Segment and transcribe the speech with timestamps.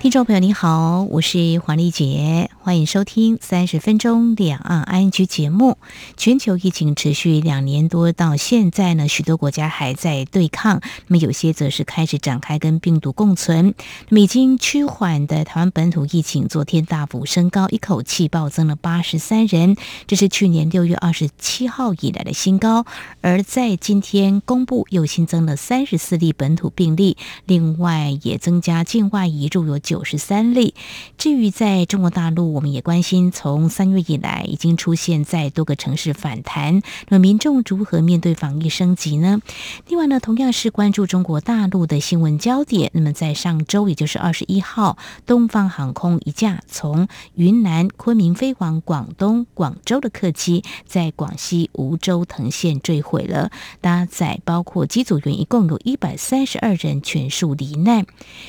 [0.00, 2.48] 听众朋友，你好，我是黄丽杰。
[2.62, 5.76] 欢迎收听三十分钟两岸 ING 节目。
[6.16, 13.74] 全球疫情持续两年多，到现在呢，许多国家还在对抗，那么有些则是开始展开跟病毒共存。
[14.08, 22.86] 那么已经趋缓的台湾本土疫情，昨天大幅升高，一口气暴增了八十三人，这是去年六月二十七号以来的新高。
[23.20, 30.74] 而在今天公布，又新增了三十四例本土病例，另外也增加境外移入有九十三例。
[31.16, 39.40] 至于在中国大陆，我们也关心，从三月以来已经出现在多个城市反弹，那么民众如何面对防疫升级呢？
[39.86, 42.90] 另外呢，同样是关注中国大陆的新闻焦点。
[42.92, 58.04] 那么在上周，也就是二十一号，东方航空一架从云南昆明飞往广东广州的客机，在广西梧州藤县坠毁了，搭载包括机组员一共有一百三十二人，全数罹难。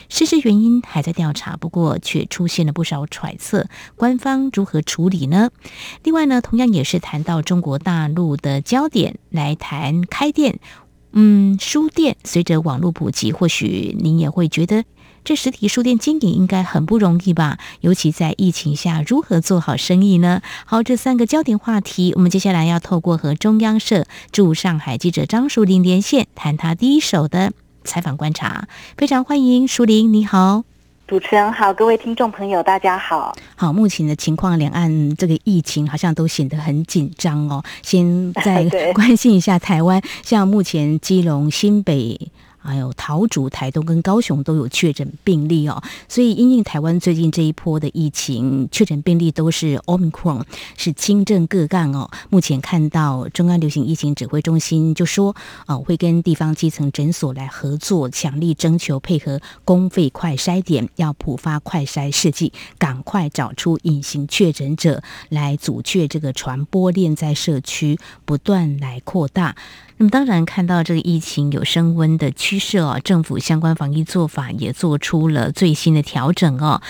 [0.09, 3.67] 失事原因还在调调查，不过却出现了不少揣测。
[3.95, 5.52] 官方如何处理呢？
[6.03, 10.59] 另外呢，同样也是谈到中国大陆的焦点，来谈开店。
[11.11, 14.85] 嗯，书店随着网络普及，或许您也会觉得
[15.23, 17.57] 这实体书店经营应该很不容易吧？
[17.81, 20.41] 尤其在疫情下，如何做好生意呢？
[20.66, 28.67] 好，这三个焦点话题，我们接下来要透过和中央社驻上海记者张淑玲连线，谈他第一手的采访观察。
[28.95, 30.69] 非常欢迎淑玲，你好。
[31.10, 33.36] 主持人好，各位听众朋友，大家好。
[33.56, 37.64] 好，目前的情况，两岸这个疫情好像都显得很紧张哦。
[37.82, 42.16] 先再 关心一下台湾，像目前基隆、新北。
[42.62, 50.44] 还有桃竹、台东跟高雄都有确诊病例哦，所以因应台湾最近这一波的疫情，确诊病例都是 Omicron，
[50.78, 52.09] 是轻症个案哦。
[52.30, 69.56] 目前看到中央流行疫情指挥中心就说，啊，会跟地方基层诊所来合作，强力征求配合公费快筛点，要普发快筛试剂，赶快找出隐形确诊者，来阻却这个传播链在社区不断来扩大。
[70.02, 76.82] 那么当然看到这个疫情有升温的趋势哦，政府相关防疫做法也做出了最新的调整哦。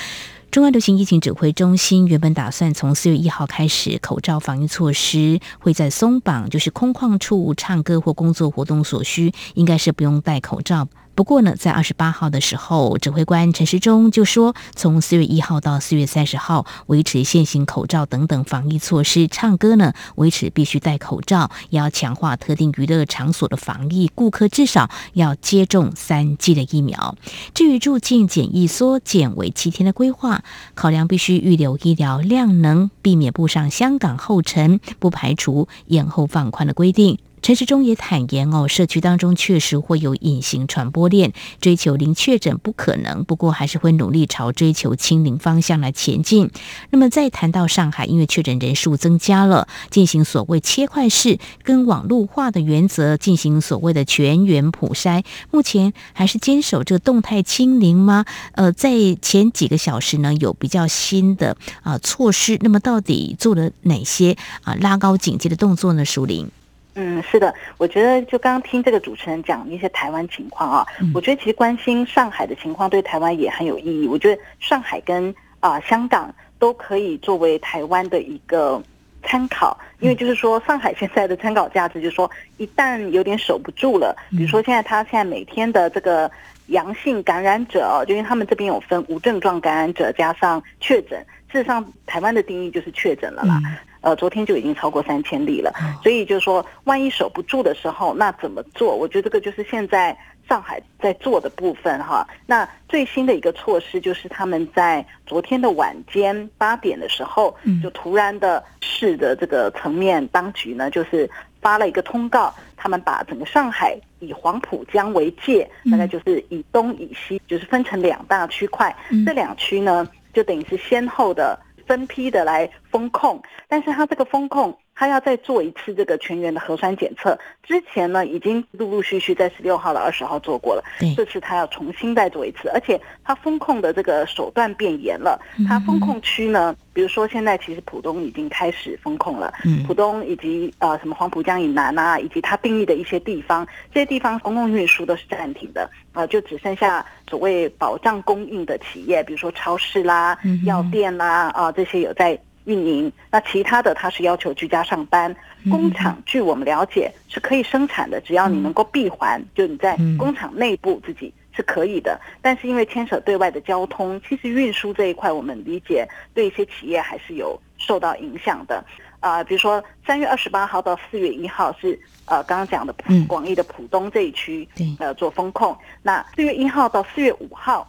[0.52, 10.88] 中央流行疫情指挥中心原本打算从四月一号开始，口罩防疫措施会在松绑，就是空旷处唱歌或工作活动所需，应该是不用戴口罩。
[11.20, 19.28] 不过呢，在二十八号的时候，指挥官陈时中就说，从四月一号到四月三十号，维持现行口罩等等防疫措施。
[19.28, 27.18] 唱歌呢，维持必须戴口罩，要强化特定娱乐场所的防疫，顾客至少要接种三剂的疫苗。
[27.54, 30.42] 至于入境检疫缩减为七天的规划，
[30.74, 37.20] 考量必须预留医疗量能，避免步上香港后尘，不排除延后放宽的规定。
[37.42, 46.52] 陈时中也坦言哦，社区当中确实会有隐形传播链，追求零确诊不可能，不过还是会努力朝追求清零方向来前进。
[46.92, 58.26] 那么再谈到上海，因为确诊人数增加了，进行所谓切块式跟网络化的原则，进行所谓的全员普筛，目前还是坚守这个动态清零吗？
[58.54, 58.92] 呃，在
[59.22, 66.06] 前几个小时呢，有比较新的啊、措施，那么到底做了哪些啊、拉高警戒的动作呢？
[66.06, 66.52] 淑玲。
[66.96, 74.08] 嗯，是的，我觉得就刚刚听这个主持人讲一些台湾情况啊，嗯、我觉得其实关心上海的情况对台湾也很有意义。
[74.08, 78.82] 我觉得上海跟啊、呃、香港都可以作为台湾的一个
[79.24, 86.30] 参考，因为就是说上海现在的参考价值就是说，一旦有点守不住了，比如说现在他现在每天的这个
[86.68, 91.20] 阳性感染者，就因为他们这边有分无症状感染者加上确诊，
[91.52, 93.62] 事实上台湾的定义就是确诊了啦。
[93.64, 98.96] 嗯呃，昨天就已经超过三千例了，所以就是说，万一守不住的时候，那怎么做？
[98.96, 100.18] 我觉得这个就是现在
[100.48, 102.26] 上海在做的部分哈。
[102.46, 107.54] 那最新的一个措施就是他们在昨天的晚间八点的时候，
[107.84, 111.30] 就突然的市的这个层面当局呢，就是
[111.62, 118.96] 发了一个通告，他们把整个上海以黄浦江为界，大概就是以东以西，就是分成两大区块，
[119.26, 121.60] 这两区呢，就等于是先后的。
[121.90, 127.40] 分批的来风控，但是他这个风控，他要再做一次这个全员的核酸检测。
[127.64, 130.84] 之前呢，已经陆陆续续在十六号到二十号做过了，
[131.16, 135.40] 这次他要重新再做一次，而且他风控的这个手段变严了。
[135.66, 139.54] 他风控区呢，比如说现在其实浦东已经开始风控了，
[139.88, 152.38] 浦东以及呃什么黄浦江以南啊，以及他定义的一些地方，这些地方公共运输都是暂停的，呃，就只剩下所谓保障供应的企业，比如说超市啦、药店啦啊、呃、这些有在。
[152.70, 155.36] 运营，那其他的他是要求居家上班。
[155.70, 162.20] 工厂据我们了解是可以生产的，只要你能够闭环，就你在工厂内部自己是可以的。
[162.42, 168.84] 但是因为牵扯对外的交通，其实运输这一块，我们理解对一些企业还是有受到影响的。
[169.20, 172.96] 啊、呃，比如说三月二十八号到四月一号是呃刚刚讲的
[173.28, 174.66] 广义的浦东这一区
[174.98, 177.86] 呃做风控，那四月一号到四月五号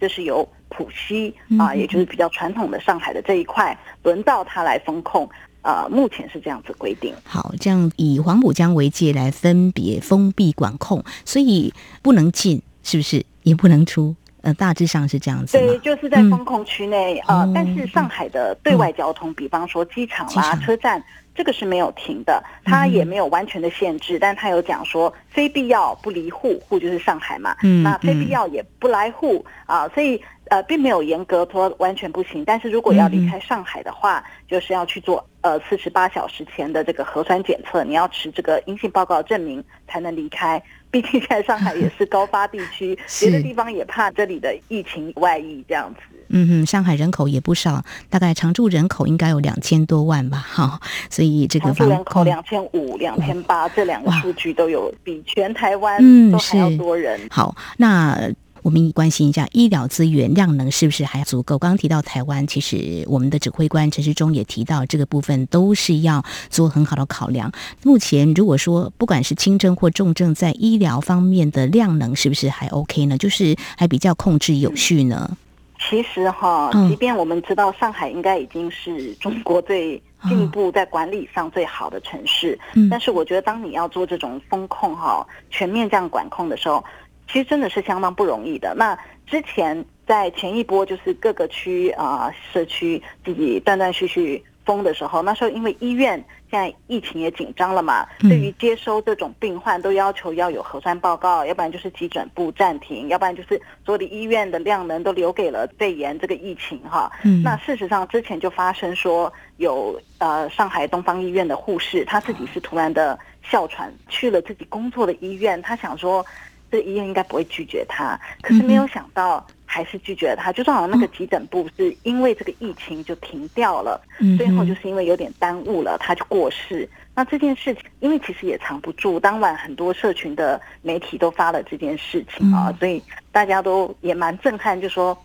[0.00, 0.46] 就是由。
[0.68, 5.26] 浦西啊，也就是比较传统的上海的这一块，轮到他来风控。
[5.62, 7.14] 呃，目前是这样子规定。
[7.24, 11.72] 好，这样以黄浦江为界来分别封闭管控，所以
[12.02, 13.24] 不能进，是不是？
[13.44, 14.14] 也不能出。
[14.42, 15.56] 呃，大致上是这样子。
[15.56, 17.50] 对，就是在风控区内呃。
[17.54, 21.02] 但是上海的对外交通，嗯、比方说机场啦、场车站，
[21.36, 24.16] 这个是没有停的，它也没有完全的限制。
[24.16, 27.56] 嗯、但它有讲说，非必要不离沪，沪就是上海嘛。
[27.62, 27.82] 嗯。
[27.82, 30.20] 那非必要也不来沪啊、呃，所以。
[30.48, 40.62] 呃，并没有严格说完全不行，但是如果要离开上海的话，嗯、就是要去做呃四十八小时前的这个核酸检测，你要持这个阴性报告证明才能离开。
[40.90, 46.00] 毕竟现在上海也是高发地区， 别的地方也怕这里的疫情外溢这样子。
[46.28, 57.20] 嗯哼，上海人口也不少，大概常住人口应该有两千多万吧，哈，所以这个常住人口两千五、两千八这两个数据都有比全台湾都还要多人。
[57.20, 58.30] 嗯、好，那。
[58.66, 61.56] 我们也关心一下医疗资源量能是不是还足够？
[61.56, 67.52] 刚刚提到台湾，其实我们的指挥官陈世忠也提到，这个部分都是要做很好的考量。
[67.84, 73.16] 目前如果说不管是轻症或重症，在医疗方面的量能是不是还 OK 呢？
[73.16, 75.38] 就是还比较控制有序呢？
[75.78, 82.58] 其实哈，即便我们知道上海应该已经是中国最进步在管理上最好的城市，
[82.90, 86.82] 但是我觉得当你要做这种风控哈，全面这样管控的时候。
[87.26, 88.74] 其实真的是相当不容易的。
[88.74, 96.12] 那之前在前一波就是各个区啊、呃、社区自己断断续续封的时候，那时候因为医院
[96.48, 107.10] 现在疫情也紧张了嘛，对于接收这种病患都要求要有核酸报告，要不然就是急诊部暂停，要不然就是所有的医院的量能都留给了肺炎这个疫情哈。
[107.42, 116.24] 那事实上之前就发生说有呃上海东方医院的护士，他自己是突然的哮喘，去了自己工作的医院，他想说。
[116.70, 120.52] 这医院应该不会拒绝他，可是没有想到还是拒绝了他。
[120.52, 124.00] 就算好那个急诊部是因为这个疫情就停掉了，
[124.36, 126.88] 最后就是因为有点耽误了，他就过世。
[127.14, 133.02] 那这件事情，因为其实也藏不住，当晚很多社群的媒体都发了这件事情啊，所以
[133.32, 135.16] 大家都也蛮震撼，就说。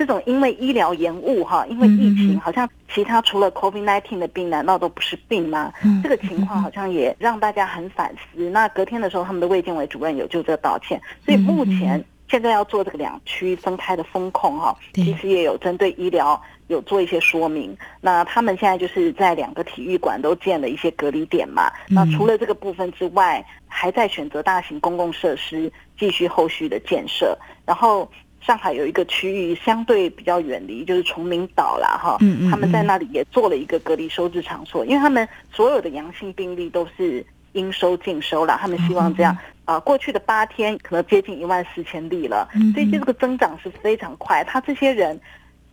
[0.00, 5.70] 这种因为医疗延误哈，因为疫情，好像其他除了 COVID-19 的病，难道都不是病吗？
[6.02, 8.48] 这个情况好像也让大家很反思。
[8.48, 10.98] 那隔天的时候，他们的卫健委主任有就这个道歉。
[11.22, 17.76] 所以目前现在要做这个两区分开的风控哈，其实也有针对医疗有做一些说明。
[18.00, 21.70] 那他们现在就是在两个体育馆都建了一些隔离点嘛。
[21.90, 28.10] 那除了这个部分之外，还在选择大型公共设施继续后续的建设，然后。
[28.40, 32.16] 上海有一个区域相对比较远离，就是崇明岛啦，哈，
[32.50, 44.42] 他们在那里也做了一个隔离收治场所，因为他们所有的阳性病例都是应收尽收了，他们希望这样啊，过去的八天可能接近一万四千例了，所以这个增长是非常快。
[44.44, 45.20] 他这些人，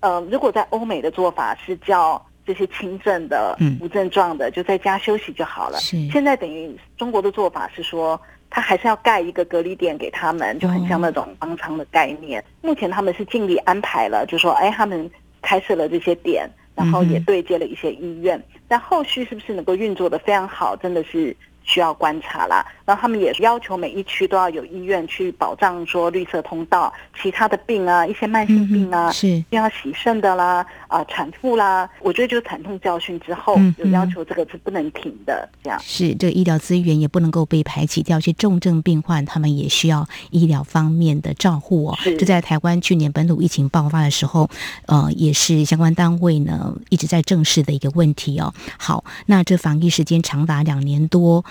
[0.02, 5.80] 呃，如果在欧美的做法是叫这些轻症的、无症状的就在家休息就好了，
[6.12, 8.20] 现在等于中国的做法是说。
[8.50, 12.44] 他还是要盖一个隔离点给他们，就很像那种方舱的概念。
[12.62, 15.10] 目前他们是尽力安排了，就说，哎，他们
[15.42, 21.36] 开设了这些点，然后也对接了一些医院，但后续是不是能够运作的非常好，真的是。
[21.68, 41.98] 需要观察啦，然后他们也要求每一区都要有医院去保障说绿色通道，其他的病啊，一些慢性病啊，嗯、是要洗肾的啦，啊、呃，产妇啦，我觉得就是惨痛教训之后，有、嗯、要求这个是不能停的，这样是这个医疗资源也不能够被排挤掉，一些重症病患他们也需要医疗方面的照护哦。
[42.18, 44.50] 这在台湾去年本土疫情爆发的时候，
[44.86, 48.54] 呃，也是相关单位呢一直在正视的一个问题哦。
[48.78, 51.44] 好，那这防疫时间长达两年多。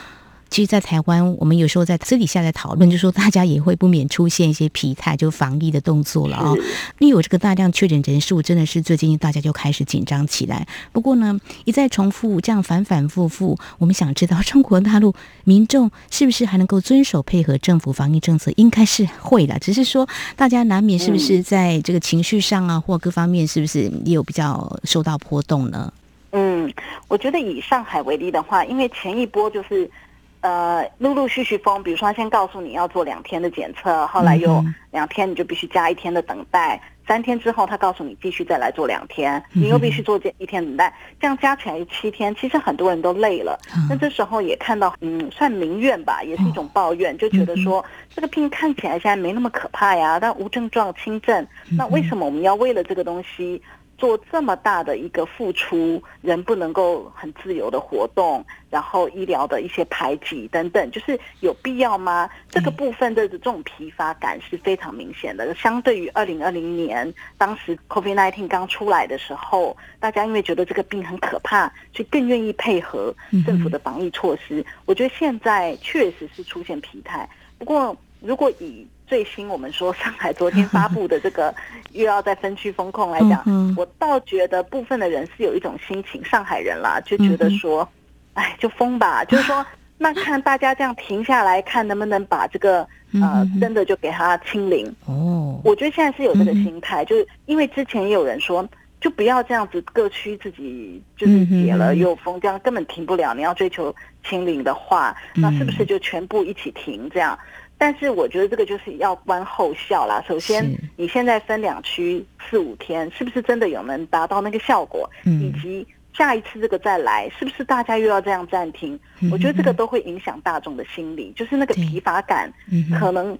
[0.49, 6.57] 其实，在台湾，我们有时候在私底下在讨论，就说大家也会不免出现一些疲态，就防疫的动作了啊、哦。
[6.99, 10.67] 因为有这个大量确诊人数，真的是最近大家就开始紧张起来。
[10.93, 15.13] 不过呢，一再重复这样反反复复，我们想知道中国大陆
[15.45, 18.51] 民众是不是还能够遵守配合政府防疫政策？
[18.57, 25.93] 应该是会的，只是说大家难免是不是在这个情绪上啊，或各方面是不是也有比较受到波动呢？
[26.31, 26.73] 嗯，
[27.09, 29.91] 我觉得以上海为例的话，因为前一波就是。
[30.41, 42.35] 呃，陆陆续续封，比如说他先告诉你要做两天的检测，后来又两天你就必须加一天的等待，三天之后他告诉你继续再来做两天，你又必须做这一天等待，这样加起来是七天。
[42.37, 53.61] 其实很多人都累了，那这时候也看到，嗯，算民怨吧，也是一种抱怨，就觉得说这个病看起来现在没那么可怕呀，但无症状轻症，那为什么我们要为了这个东西？
[53.99, 62.29] 做这么大的一个付出，人不能够很自由的活动，然后医疗的一些排挤等等，就是有必要吗？
[62.51, 65.55] 这个部分的这种疲乏感是非常明显的。
[65.55, 73.15] 相对于二零二零年当时 COVID-19 刚出来的时候，大家因为觉得这个病很可怕，所以更愿意配合
[73.47, 74.65] 政府的防疫措施。
[74.85, 77.29] 我觉得现在确实是出现疲态。
[77.59, 81.55] 不过，如果以最新我们说上海昨天发布的这个
[81.93, 83.43] 又要在分区封控来讲，
[83.77, 87.89] 我倒觉得部分的人是有一种心情，上海人啦就觉得说，
[88.35, 89.65] 哎，就封吧， 就是说，
[89.97, 94.87] 那看大家这样停下来看能不能把这个呃真的就给它清零。
[95.07, 98.69] 哦，我觉得现在是有这个心态，就是因为之前也有人说，
[99.01, 103.33] 就不要这样子各区自己就是解了又封，这样根本停不了。
[103.33, 103.95] 你要追求
[104.29, 107.39] 清零的话，那是不是就全部一起停这样？
[107.79, 110.23] 但是我觉得这个就是要观后效啦。
[110.27, 110.65] 首先，
[110.97, 115.09] 你现在分两区四五天，是不是真的有能达到那个效果？
[115.25, 118.99] 以及下一次这个再来，是不是大家又要这样暂停？
[119.31, 122.53] 我觉得这个都会影响大众的心理，就是那个疲乏感，
[122.99, 123.39] 可能。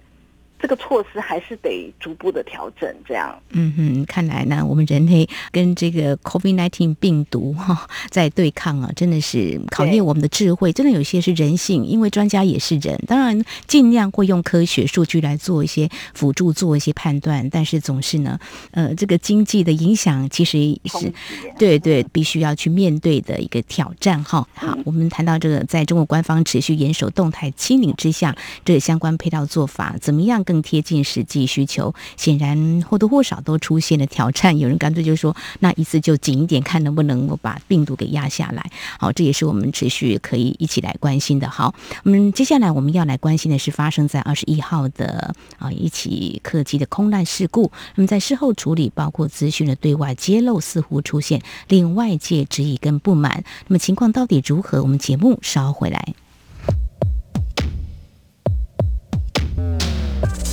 [0.59, 3.37] 这个措施还是得逐步的调整，这样。
[3.51, 10.73] 嗯哼，看来呢，我们人类跟这个 COVID-19 病毒哈在对抗啊，真的是考验我们的智慧。
[10.73, 17.47] 真的有些是人性，因为专家也是人，当然尽量会用科学数据来做一些辅助，做一些判断。
[17.51, 18.39] 但是总是呢，
[18.71, 21.13] 呃，这个经济的影响其实是
[21.59, 24.47] 对对，必须要去面对的一个挑战哈。
[24.55, 28.35] 好，我们谈到这个，在中国官方持续严守动态清零之下，
[28.65, 30.43] 这个相关配套做法怎么样？
[30.47, 34.57] 更贴近实际需求，显然或多或少都出现了挑战。
[34.57, 41.49] 有人干脆就说：“那一次就紧一点，看能不能够把病毒给压下来。”好，这也是我们持续可以一起来关心的。
[41.49, 41.75] 好，
[42.05, 47.69] 我们接下来我们要来关心的是发生在二十一号的啊一起客机的空难事故。
[47.95, 53.43] 那么在事后处理，包括资讯的对外揭露，似乎出现令外界质疑跟不满。
[53.67, 54.81] 那么情况到底如何？
[54.81, 56.13] 我们节目稍回来。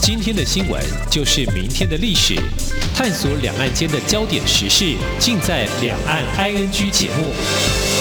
[0.07, 2.35] 今天的新闻就是明天的历史，
[2.95, 7.94] 探索两岸间的焦点时事，尽在《两岸 ING》节目。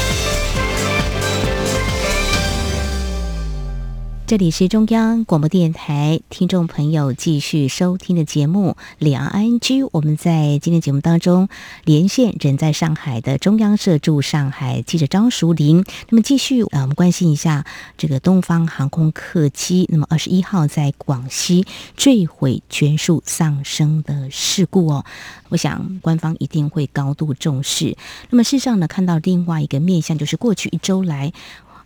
[4.25, 9.59] 这里是中央广播电台听众朋友继续收听的节目《两岸 ING》。
[9.91, 11.49] 我们在今天节目当中
[11.83, 15.83] 连线人在上海的中央社驻上海记者张淑玲。
[16.09, 17.65] 那么继续，呃，我们关心一下
[17.97, 21.65] 这个东方航空客机，那么二十一号在广西
[21.97, 25.05] 坠毁全数丧生的事故哦。
[25.49, 27.97] 我想官方一定会高度重视。
[28.29, 31.33] 那么事实上呢，看到另外一个面向，就是过去一周来。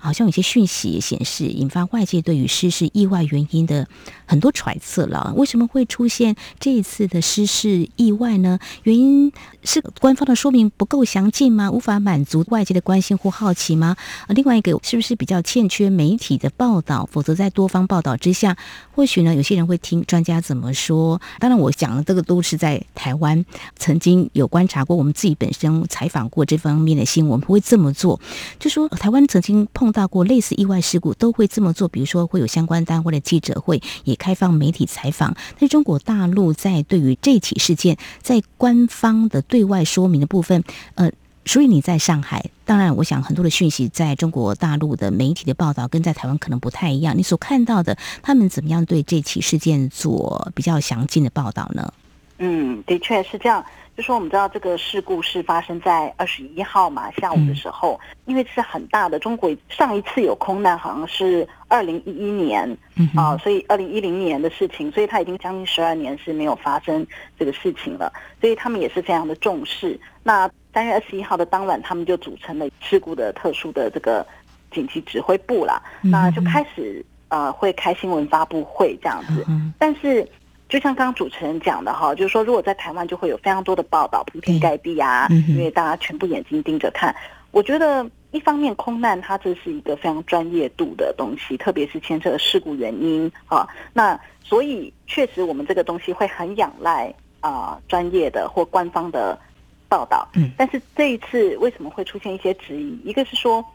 [0.07, 3.85] 好像有些讯息也显示，引发外界对于失事意外原因的
[4.25, 5.33] 很多揣测了。
[5.35, 8.57] 为什么会出现这一次的失事意外呢？
[8.83, 9.33] 原因
[9.65, 11.69] 是官方的说明不够详尽吗？
[11.69, 13.97] 无法满足外界的关心或好奇吗？
[14.29, 17.05] 另外一个是不是比较欠缺媒体的报道？
[17.11, 18.55] 否则在多方报道之下，
[18.95, 21.19] 或许呢，有些人会听专家怎么说。
[21.37, 23.43] 当然，我讲的这个都是在台湾
[23.75, 28.21] 曾经有观察过，我们自己本身采访过这方面的新闻，不会这么做，
[28.57, 29.91] 就说台湾曾经碰。
[29.97, 35.35] 到过类似意外事故都会这么做，比如说会有相关单位的记者会，也开放媒体采访。
[35.53, 40.63] 但是中国大陆在对于这起事件，在官方的对外说明的部分，
[40.93, 41.09] 呃，
[41.45, 47.17] 所以你在上海，当然我想很多的讯息在中国大陆的媒体的报道跟在台湾可能不太一样。
[47.17, 51.91] 你所看到的，他们怎么样对这起事件做比较详尽的报道呢？
[52.37, 53.65] 嗯，的确是这样。
[53.97, 59.17] 就说我们知道这个事故是发生在二十一号嘛，下午的时候，因为是很大的。
[59.17, 62.77] 中国上一次有空难好像是二零一一年
[63.15, 67.05] 啊，所以二零一零年的事情，所以他已经将近十二年是没有发生
[67.39, 69.99] 这个事情了，所以他们也是非常的重视。
[70.21, 74.23] 那三月二十一号的当晚，他们就组成了事故的特殊的这个
[74.69, 79.43] 紧急指挥部啦，嗯、那就开始呃会开新闻发布会这样子。
[79.49, 80.23] 嗯、但是
[80.69, 87.15] 就像刚刚主持人讲的哈，就是说如果在台湾就会有非常多的报道铺天盖地啊，嗯、因为大家全部眼睛盯着看。
[87.51, 93.67] 我觉得一方面空难它这是一个非常专业度的东西，特别是牵涉的事故原因啊。
[93.93, 99.39] 那所以确实我们这个东西会很仰赖啊专业的或官方的
[99.87, 100.27] 报道。
[100.33, 102.99] 嗯，但是这一次为什么会出现一些质疑？
[103.03, 103.65] 一个是说。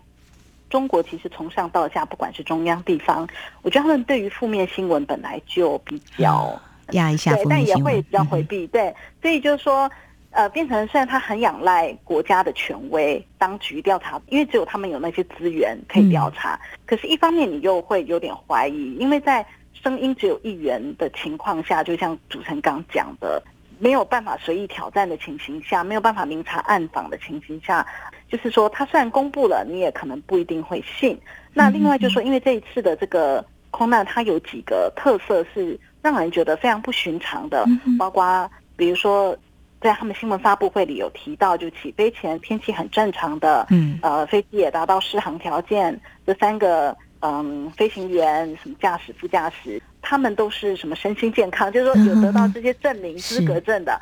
[0.71, 3.29] 中国其实从上到下，不管是中央地方，
[3.61, 6.59] 我觉得他们对于负面新闻本来就比较
[6.91, 8.67] 压一下，对，但也会比较回避。
[8.67, 9.91] 对，所以就是说，
[10.31, 16.59] 呃，变成虽然他很仰赖国家的权威、当局调查，因为只有他们有那些资源可以调查。
[16.85, 23.43] 可是，一方面你又会有点怀疑，因为在声音只有一元的情况下，就像主持人刚讲的。
[23.79, 27.85] 没有办法随意挑战的情形下，没有办法明察暗访的情形下，
[28.29, 31.19] 就是说，他虽然公布了，你也可能不一定会信。
[31.53, 37.64] 那另外就是说，因为这一次的这个空难，它有几个特色是让人觉得非常不寻常的，
[37.99, 39.37] 包括比如说，
[39.80, 46.94] 在他们新闻发布会里有提到，就起飞前天气很正常的，嗯，呃，飞机也达到适航条件，这三个。
[47.25, 53.97] 嗯，飞行员、什么驾驶、副驾驶，他们都是什么身心健康，就是说有得到这些证明、资格证的，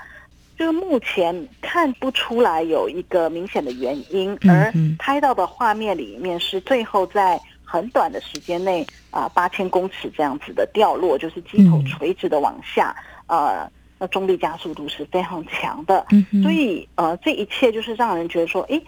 [0.59, 7.39] 就是目前看不出来有一个明显的原因，而拍到的画面里面是最后在
[7.71, 12.97] 很短的时间内啊，八千公尺这样子的掉落，就是机头垂直的往下，
[13.29, 16.05] 呃，那重力加速度是非常强的，
[16.43, 18.83] 所以呃，这一切就是让人觉得说，诶。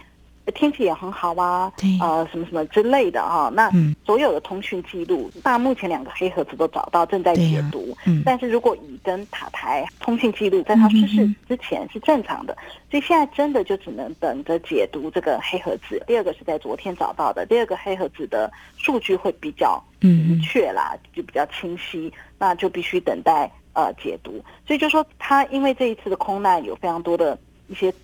[0.54, 3.52] 天气也很好啊，对呃，什么什么之类的哈、哦。
[3.54, 3.70] 那
[4.04, 7.92] 所有的通讯记录，那、嗯、目前两个黑盒子都找到，正在解读。
[7.92, 16.02] 啊嗯、但是如果乙跟塔台通讯记录在他失事之前是正常的，嗯、所以现在真的就只能等着解读这个黑盒子。
[16.06, 24.42] 第二个是在昨天找到的，第二个黑盒子的数据会比较明确啦，嗯、就比较清晰，那就必须等待呃解读。
[24.66, 27.94] 所以就说他因为这一次的空难有非常多的一些。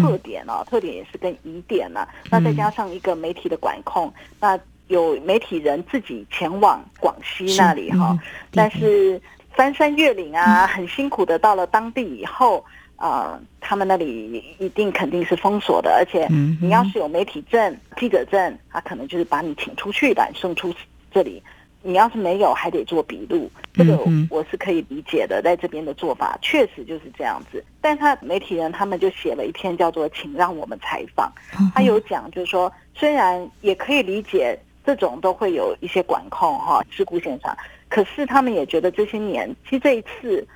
[0.00, 2.08] 特点哦，特点也是跟疑点呢、啊。
[2.30, 8.20] 那再加上一个媒体的管控，嗯、那有媒体人自己前往广西那里哈，嗯、
[8.52, 9.20] 但是
[9.52, 12.64] 翻山越岭啊，嗯、很辛苦的到了当地以后，
[12.96, 16.26] 啊、呃，他们那里一定肯定是封锁的，而且
[16.60, 20.74] 你要是有媒体证、记者证，他可能就是把你请出去的，送出
[21.12, 21.42] 这里。
[21.82, 25.40] 你要是没有，还得做笔录，这个我是可以理解的。
[25.42, 31.32] 在这边的做法确实就是这样子，但他媒体人他们就写了一篇叫做“请让我们采访”，
[31.74, 37.56] 他有讲就是说，虽然也可以理解这种都会有一些管控哈，事故现场，
[37.88, 40.46] 可是他们也觉得这些年，其实这一次，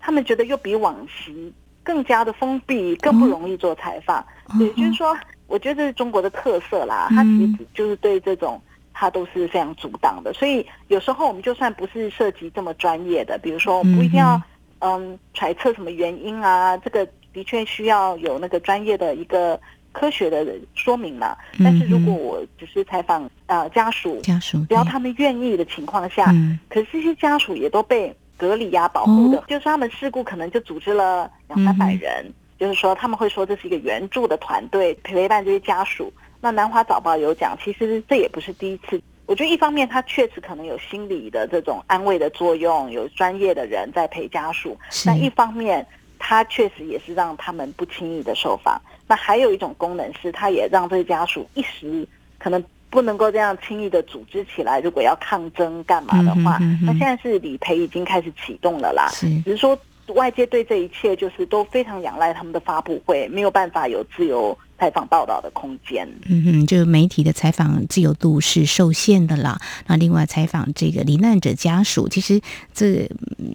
[0.00, 1.52] 他们觉得又比往昔
[1.84, 4.24] 更加的封闭，更不容易做采访。
[4.58, 5.16] 也就是说，
[5.46, 8.60] 我觉得这是中国的特色啦，他其实就是对这种。
[9.02, 14.40] 它都是非常阻挡的，所以有时候我们就算不是涉及这么专业的，比如说我们不一定要
[14.78, 19.60] 嗯揣测什么原因啊，这个的确需要有那个专业的一个
[19.90, 21.36] 科学的说明嘛。
[21.64, 36.12] 但是如果我只是采访呃家属，家属只要他们愿意的情况下，嗯、可是这些家属也都被隔离呀、啊、保护的，哦、就是他们事故可能就组织了两三百人，嗯、就是说他们会说这是一个援助的团队陪伴这些家属。
[36.42, 39.00] 那南华早报有讲，其实这也不是第一次。
[39.26, 45.86] 我觉得一方面，它确实可能有心理的这种安慰的作用，有专业的人在陪家属；是但一方面，
[46.18, 48.82] 它确实也是让他们不轻易的受访。
[49.06, 52.04] 那还有一种功能是，它也让这些家属一时
[52.38, 54.80] 可能不能够这样轻易的组织起来。
[54.80, 59.08] 如果要抗争干嘛的话，嗯、哼哼哼那现在是理赔已经开始启动了啦。
[59.12, 59.78] 是只是说
[60.08, 64.58] 外界对这一切就是都非常仰赖他们的发布会，没有办法有自由。
[64.82, 69.60] 采访报道的空间，嗯哼，就媒体的采访自由度是受限的啦。
[69.86, 72.40] 那另外采访这个罹难者家属，其实
[72.74, 73.08] 这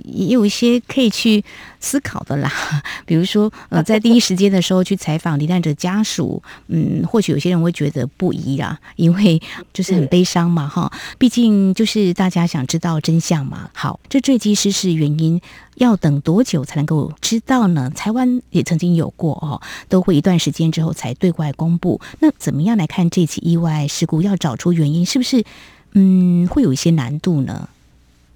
[0.05, 1.43] 也有一些可以去
[1.81, 2.49] 思考的啦。
[3.05, 9.41] 比如说，呃，在第一时间的时候去采访罹难者家属，嗯，或许有些人会觉得不宜啦，因为
[9.73, 10.89] 就是很悲伤嘛，哈。
[11.17, 13.69] 毕竟就是大家想知道真相嘛。
[13.73, 15.41] 好，这坠机失事原因。
[15.77, 17.91] 要等多久才能够知道呢？
[17.95, 22.01] 台湾也曾经有过哦，都会一段时间之后才对外公布。
[22.19, 24.21] 那怎么样来看这起意外事故？
[24.21, 25.43] 要找出原因，是不是
[25.93, 27.69] 嗯会有一些难度呢？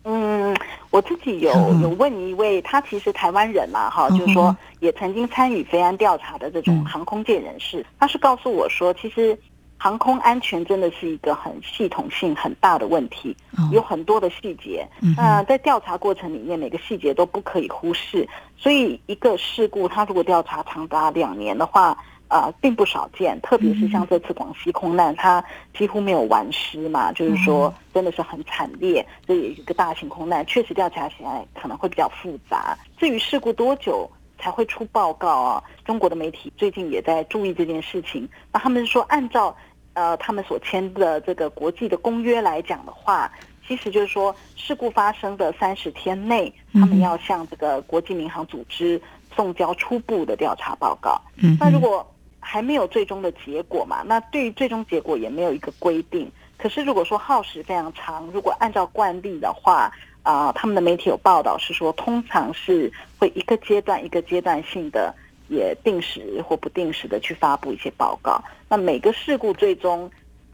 [0.03, 0.55] 嗯，
[0.89, 1.51] 我自己有
[1.81, 9.37] 有问一位，他其实台湾人嘛，哈，就是说也曾经参与飞安调查的这种航空界人士，嗯、他是告诉我说，其实。
[9.81, 13.35] 航空安全真的是一个很系统性很大的问题，
[13.71, 14.87] 有很多的细节。
[15.17, 18.29] 那在调查过程里面，每个细节都不可以忽视。
[18.55, 25.43] 所以，一个事故，它如果调查长达两年的话，啊、呃，并不少见，特别是像这次广西空难，它
[25.75, 32.77] 几乎没有完尸嘛，就是说真的是很惨烈，这也一个大型空难，确实调查起来可能会比较复杂。
[32.99, 35.63] 至于事故多久才会出报告啊？
[35.83, 38.29] 中国的媒体最近也在注意这件事情。
[38.53, 39.55] 那他们说，按照
[39.93, 43.31] 呃他们所签的这个国际的公约来讲的话，
[43.67, 49.01] 其实就是说事故发生的三十天内，他们要向这个国际民航组织
[49.35, 51.21] 送交初步的调查报告。
[51.37, 52.05] 嗯，那如果
[52.39, 54.01] 还没有最终的结果嘛？
[54.05, 56.29] 那对于最终结果也没有一个规定。
[56.57, 59.91] 可是如果说耗时非常长，如果按照惯例的话，
[60.23, 65.13] 啊、呃，他们的媒体有报道是说，通常是会一个阶段一个阶段性的，
[65.51, 68.41] 也定时或不定时的去发布一些报告。
[68.69, 70.09] 那每个事故最终。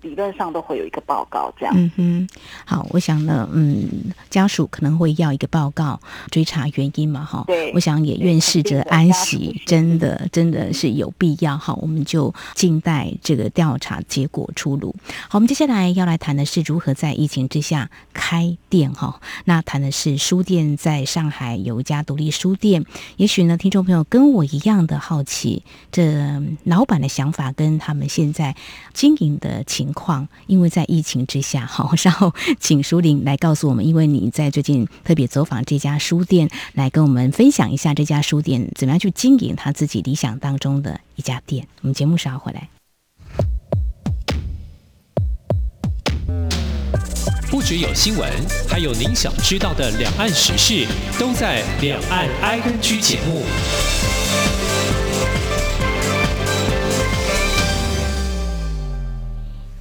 [0.07, 1.73] 理论上都会有一个报告，这样。
[1.75, 2.29] 嗯哼，
[2.65, 3.89] 好，我想呢，嗯，
[4.29, 5.99] 家属可能会要一个报告，
[6.31, 7.43] 追查原因嘛，哈。
[7.47, 7.73] 对。
[7.73, 11.57] 我想也愿逝者安息，真的，真的是有必要。
[11.57, 14.95] 哈，我们就静待这个调查结果出炉。
[15.27, 19.19] 好，我们接下来要来谈的是如何在疫情之下开店，哈。
[19.43, 22.85] 那谈的是书店，在上海有一家独立书店。
[23.17, 28.55] 也许呢，听众朋友跟我一样的好奇，这老板的想法跟他们现在
[28.93, 29.87] 经营的情。
[29.97, 41.67] 况，因为在疫情之下， 好，稍后请淑铃来告诉我们，因为你在最近特别走访这家书店，来跟我们分享一下这家书店怎么样去经营他自己理想当中的一家店。
[41.81, 42.69] 我们节目稍后回来。
[47.49, 48.29] 不只有新闻，
[48.69, 50.85] 还有您想知道的两岸时事，
[51.17, 53.43] 都在《两岸 ING》节目。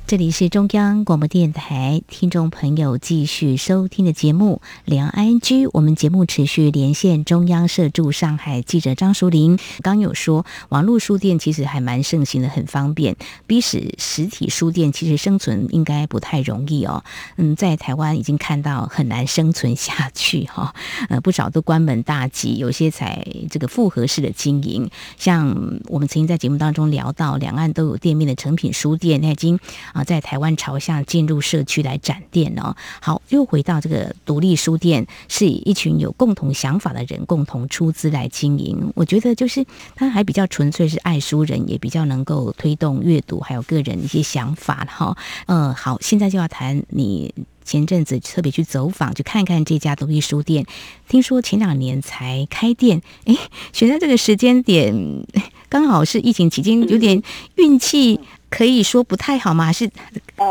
[0.07, 5.66] 这里是中央广播电台，听众朋友继续收听的节目《两岸 ING》。
[5.73, 9.59] 我们节目持续连线中央社驻上海记者张淑玲。
[9.83, 13.16] 刚有说，网络书店其实还蛮盛行的，很方便，
[13.49, 17.03] 逼使实体书店其实生存应该不太容易哦。
[17.35, 20.73] 嗯，在台湾已经看到很难生存下去哈。
[21.11, 24.88] 呃，不少都关门大吉，有些才这个复合式的经营。
[25.19, 29.59] 像我们曾经在节目当中聊到，两岸都有店面的成品书店，那已经。
[29.97, 32.77] 啊，在台湾朝向进入社区来展店哦。
[33.01, 38.93] 好，又回到这个独立书店，是以一群有共同想法的人共同出资来经营。
[38.95, 45.17] 我觉得就是他还比较纯粹是爱书人，也比较能够推动阅读，还有个人一些想法哈。
[45.47, 47.33] 嗯，好，现在就要谈你
[47.65, 50.67] 前阵子特别去走访，去看看这家独立书店。
[51.09, 53.35] 听说前两年才开店，哎，
[53.73, 55.25] 选在这个时间点，
[55.71, 57.23] 刚好是疫情期间，有点
[57.55, 58.21] 运气。
[58.57, 59.66] 可以说不太好吗？
[59.66, 59.85] 还是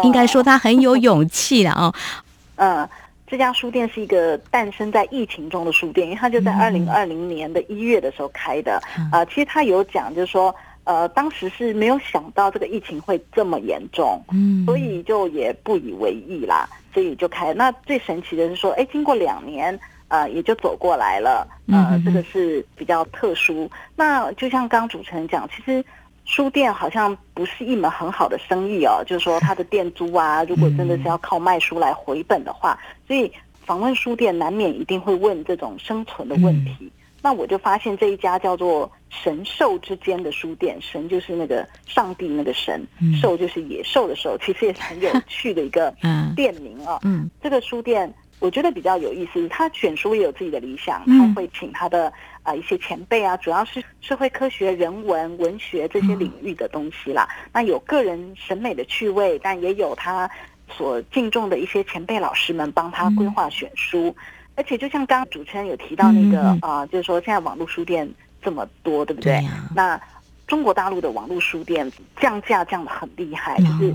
[0.04, 1.92] 应该说他很有勇气了哦。
[2.58, 2.88] 嗯，
[3.26, 8.76] 这家书店是一个诞生在疫情中的书店，因为它就在二零二零年的一月的时候开的。
[8.76, 17.56] 啊、嗯呃，其实他有讲，就是说，呃，当时是没有想到这个疫情会这么严重，嗯，所以就也不以为意啦，所以就开。
[17.56, 21.48] 那最神奇的是说，哎，经过两年，呃，也就走过来了。
[21.70, 23.68] 呃，这个是比较特殊。
[23.96, 25.84] 那就像刚刚主持人讲，其实。
[26.26, 33.32] 书店好像不是一门很好的生意哦，就是说它的店租啊，如果真的是要靠卖书来回本的话，所以
[33.64, 36.92] 访问书店难免一定会问这种生存的问题。
[37.22, 42.86] 那我就发现这一家叫做“神兽之间”的书店，神就是那个上帝那个神，
[43.20, 45.92] 兽就是野兽的兽，其实也是很有趣的一个
[46.36, 47.00] 店名哦。
[47.04, 48.14] 嗯，这个书店。
[48.42, 52.12] 我觉得比较有意思，他选书也有自己的理想，他会请他的
[52.46, 57.28] 啊、呃、一些前辈啊，主要是社会科学、人文、文学这些领域的东西啦。
[57.52, 60.30] 那有个人审美的趣味，但也有他
[60.70, 64.16] 所敬重的一些前辈老师们帮他规划选书。
[64.56, 68.10] 而且就像刚刚主持人有提到那个啊、呃，就是说现在网络书店
[68.42, 69.46] 这么多，对不对？
[69.76, 70.00] 那
[70.48, 73.94] 中国大陆的网络书店降价降的很厉害，就是。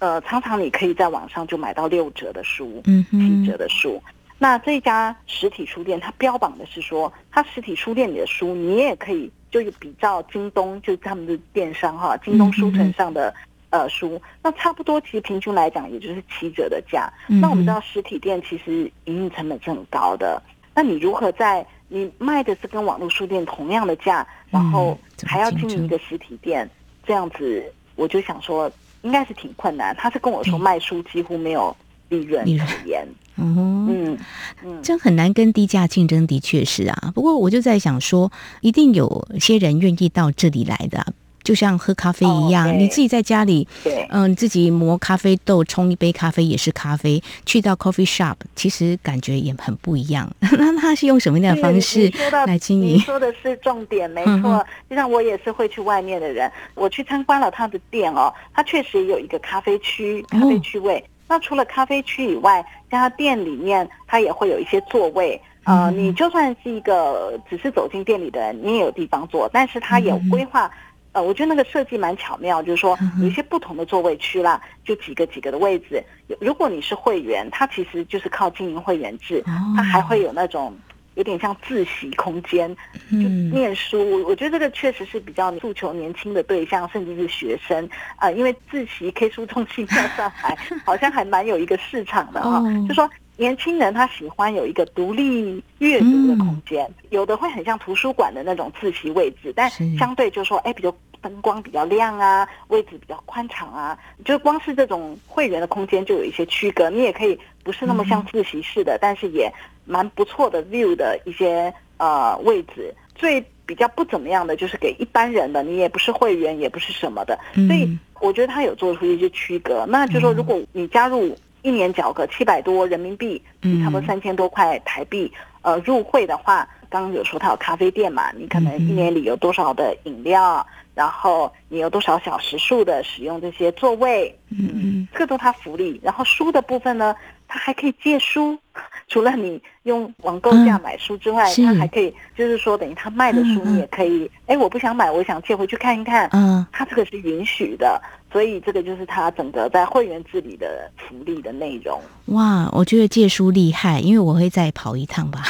[0.00, 4.02] 呃，常常你可以在网上就买到六折的书，嗯，七折的书。
[4.38, 13.32] 那这家实体书店，它标榜的是说，它实体书店里的书，你也可以就是比照京东，就是他们的电商哈，京东书城上的
[13.70, 17.10] 呃书，那差不多，其实平均来讲，也就是七折的价。
[17.26, 20.42] 那我们知道实体店其实营运成本是很高的，
[20.74, 26.68] 那你如何在你卖的是跟网络书店同样的价，然后还要经营一个实体店，
[27.06, 28.70] 这样子，我就想说。
[29.04, 29.94] 应该是挺困难。
[29.96, 31.76] 他是跟我说，卖书几乎没有
[32.08, 33.06] 利润可言。
[33.36, 34.18] 嗯嗯
[34.64, 37.12] 嗯，这很难跟低价竞争，的确是啊。
[37.14, 41.14] 不过我就在想说，一定有些人愿意到这里来的。
[41.42, 43.68] 就像喝咖啡一样，你自己在家里，
[44.08, 47.22] 嗯，自己磨咖啡豆，冲一杯咖啡也是咖啡。
[47.44, 50.34] 去到 coffee shop，其实感觉也很不一样。
[50.40, 52.10] 那他是用什么样的方式
[52.46, 52.94] 来经营？
[52.94, 54.64] 你说的是重点，没错。
[54.88, 61.04] 就像我也是会去外面的人，我去参观了他的店哦，他确实有一个咖啡区，咖啡区位。
[61.28, 65.40] 那除了咖啡区以外，在他店里面，它也会有一些座位。
[65.64, 70.70] 呃，你就算是一个只是走进店里的人，你也有地方坐，但是它有规划。
[71.12, 76.02] 呃，我觉得那个设计蛮巧妙，就是说有一些不同的座位区啦，就几个几个的位置。
[76.40, 79.42] 如果你是会员，它其实就是靠经营会员制，
[79.76, 80.76] 它还会有那种
[81.14, 82.74] 有点像自习空间，
[83.10, 84.22] 就念书。
[84.24, 87.84] 我觉得这个确实是比较诉求年轻的对象，甚至是学生
[88.16, 93.08] 啊，呃，因为自习 K 书中心在上海 好像还蛮有一个市场的哈，就说。
[93.36, 100.94] 年轻人他喜欢有一个独立阅读的空间，嗯、有的会很像图书馆的那种自习位置，但相对就是说，哎，比如
[101.24, 106.90] 灯光比较亮啊，位置比较宽敞啊，就光是这种会员的空间就有一些区隔。
[106.90, 109.50] 你也可以不是那么像自习室的，嗯、但是也
[109.86, 112.94] 蛮不错的 view 的一些呃位置。
[113.14, 119.86] 最比较不怎么样的就是给一般人的，你也不是会员，也不是什么的，嗯、所以我觉得他有做出一些区隔。
[119.88, 121.34] 那就是说，如果你加入。
[121.64, 123.42] 一年缴个七百多人民币，
[123.82, 125.32] 差不多三千多块台币。
[125.64, 135.98] 呃，入会的话，刚刚有说他有咖啡店嘛，你可能一年里有多少的饮料，然后你有多少小时数的使用这些座位，嗯，这个都他福利。
[136.04, 137.16] 然后书的部分呢，
[137.48, 138.56] 他还可以借书。
[139.06, 144.24] 除了你用网购价买书之外，他、嗯、还可以，就是说，等于他卖的书，你也可以。
[144.46, 146.28] 哎、嗯，我不想买，我想借回去看一看。
[146.32, 148.00] 嗯，他这个是允许的，
[148.34, 152.00] 所以这个就是他整个在会员治理的福利的内容。
[152.34, 155.44] 哇，我觉得借书厉害，因为我会再跑一趟吧。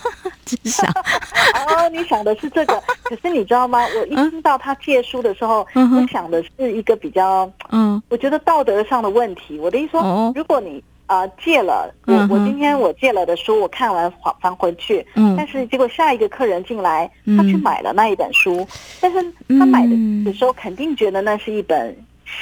[0.46, 3.78] 至少哦，你想的是这个， 可是你知道吗？
[4.00, 9.58] 我一听到他借书的时候，嗯、我想的是一个比较，嗯，我觉得道德上的问题。
[9.58, 10.82] 我的意思说，哦、如果你。
[11.10, 15.04] 啊、呃，借了我，我今天我借了的书，我看完还还回去。
[15.16, 18.64] 嗯，但是结果下一个客人进来，他去买了那一本书，
[19.00, 19.20] 但是
[19.58, 19.84] 他买
[20.24, 21.92] 的时候肯定觉得那是一本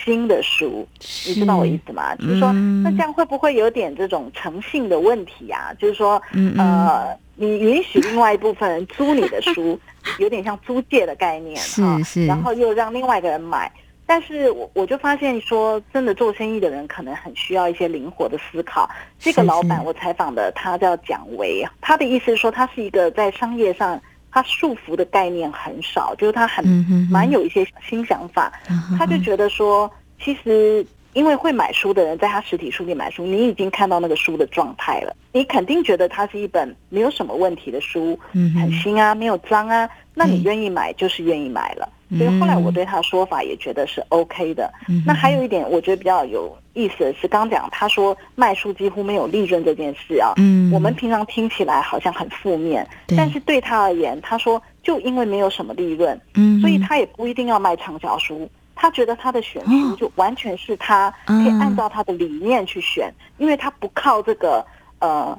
[0.05, 0.87] 新的书，
[1.27, 2.15] 你知道我意思吗？
[2.17, 5.73] 就是说，那这样会不会有点这种诚信的问题啊？
[5.79, 6.21] 就是说，
[6.57, 9.79] 呃，你允许另外一部分人租你的书，
[10.19, 13.71] 有点像租借的概念哈，然后又让另外一个人买。
[14.11, 18.89] 但是我我就发现说，真的做生意的人可能很需要一些灵活的思考。
[19.19, 26.65] 这个老板我采访的他叫蒋维，他的意思是说，他是一个在商业上他束缚的概念很少，就是他很
[27.11, 28.53] 蛮有一些新想法。
[28.99, 29.91] 他就觉得说，
[30.23, 41.89] 其实因为会买书的人在他实体书店买书，你已经看到那个书的状态了，你肯定觉得它是一本没有什么问题的书，很新啊，没有脏啊，那你愿意买就是愿意买了。
[42.17, 44.73] 所以后来我对他的说法也觉得是 OK 的。
[44.89, 58.49] 嗯、那还有一点我觉得比较有意思的是，刚讲他说卖书几乎没有利润这件事啊，嗯，我们平常听起来好像很负面，但是对他而言，他说就因为没有什么利润，嗯，所以他也不一定要卖畅销书。
[58.81, 64.65] 他觉得他的选书就完全是他可以按照他的理念去选，因为他不靠这个
[65.01, 65.39] 呃。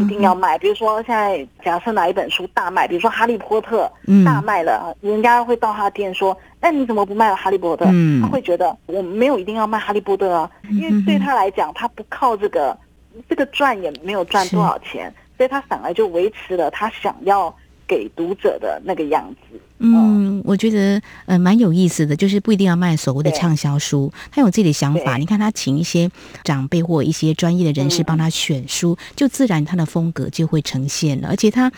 [0.00, 3.90] 一定要卖，比如说现在假设哪一本书大卖，比如说《哈利波特》
[4.24, 12.78] 大卖了，嗯、人家会到他的店说：“那你怎么不卖了《哈利波特》？”嗯、他会觉得我没有一定要卖《哈利波特》啊，因为对他来讲，他不靠这个，
[13.28, 17.52] 这个赚也没有赚多少钱，所以他反而就维持了他想要
[17.84, 19.60] 给读者的那个样子。
[19.80, 25.16] 嗯，我觉得呃蛮有意思的，就是不一定要卖所谓的畅销书，他有自己的想法。
[25.16, 26.10] 你看他请一些
[26.44, 31.70] 长辈或一些专业的人士帮他选书，嗯、就自然他的风格就会呈现了，而且他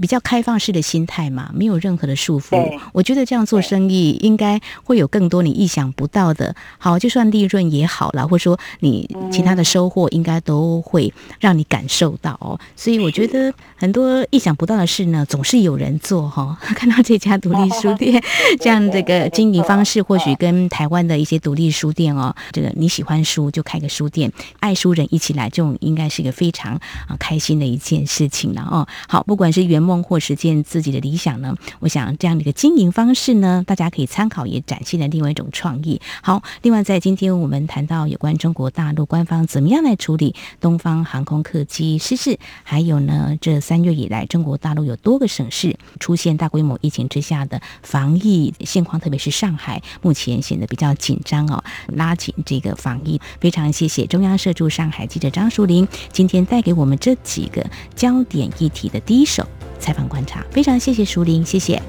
[0.00, 2.56] 比较开放式的心态嘛，没有任何的束缚。
[2.92, 6.54] 我觉得这样做生意应该会有更多你意想不到的。
[6.78, 12.58] 好，就算利润也好了，或者说你其他的收获应该都会让你感受到哦。
[12.76, 16.56] 所以我觉得很多意想不到的事呢，总是有人做哈、哦。
[16.74, 17.32] 看到这家。
[17.42, 18.22] 独立书店
[18.60, 26.74] 这样这个经营方式，或许跟台湾的一些独立书店哦，这个你喜欢书就开个书店，爱书人一起来，这种应该是一个非常
[27.08, 28.86] 啊开心的一件事情了哦。
[29.08, 36.00] 好，不管是梦或实现自己的理想呢，我想这样的一个经营方式呢，大家可以参考，也展现了另外一种创意。
[36.22, 47.32] 好，另外在今天我们谈到有关中国大陆官方怎么样来处理东方航空客机失事，还有呢，这三月以来中国大陆有多个省市出现大规模疫情之下。
[47.32, 53.18] 下的防疫现况，特别是上海，目前显得比较紧张哦，拉紧这个防疫。
[53.40, 57.64] 非常谢谢中央社驻上海记者张淑玲今天带给我们这几个
[57.94, 59.48] 焦点议题的第一手
[59.82, 61.82] 采访观察，非常谢谢淑玲，谢谢，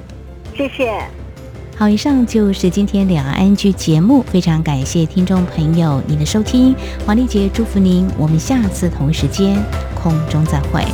[0.56, 0.92] 谢谢。
[1.76, 6.74] 好，以上就是今天两岸 ING 节目，非常感谢听众朋友您的收听，
[7.06, 9.56] 黄丽杰祝福您，我们下次同一时间
[9.94, 10.84] 空中再会。